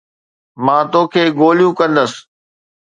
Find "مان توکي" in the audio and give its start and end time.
0.65-1.23